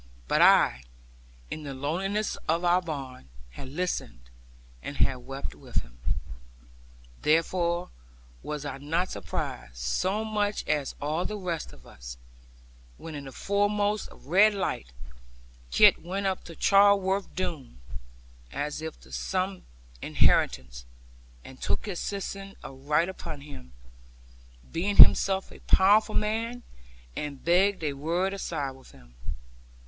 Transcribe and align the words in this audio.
But 0.27 0.41
I, 0.41 0.83
in 1.51 1.61
the 1.61 1.75
loneliness 1.75 2.35
of 2.47 2.65
our 2.65 2.81
barn, 2.81 3.29
had 3.51 3.69
listened, 3.69 4.31
and 4.81 4.97
had 4.97 5.17
wept 5.17 5.53
with 5.53 5.83
him. 5.83 5.99
Therefore 7.21 7.91
was 8.41 8.65
I 8.65 8.79
not 8.79 9.11
surprised, 9.11 9.75
so 9.77 10.25
much 10.25 10.67
as 10.67 10.95
all 10.99 11.23
the 11.25 11.37
rest 11.37 11.71
of 11.71 11.85
us, 11.85 12.17
when, 12.97 13.13
in 13.13 13.25
the 13.25 13.31
foremost 13.31 14.09
of 14.09 14.25
red 14.25 14.55
light, 14.55 14.91
Kit 15.69 16.01
went 16.03 16.25
up 16.25 16.43
to 16.45 16.55
Charleworth 16.55 17.35
Doone, 17.35 17.79
as 18.51 18.81
if 18.81 18.99
to 19.01 19.11
some 19.11 19.65
inheritance; 20.01 20.83
and 21.43 21.61
took 21.61 21.85
his 21.85 21.99
seisin 21.99 22.55
of 22.63 22.87
right 22.87 23.07
upon 23.07 23.41
him, 23.41 23.73
being 24.71 24.95
himself 24.95 25.51
a 25.51 25.59
powerful 25.59 26.15
man; 26.15 26.63
and 27.15 27.45
begged 27.45 27.83
a 27.83 27.93
word 27.93 28.33
aside 28.33 28.71
with 28.71 28.93
him. 28.93 29.13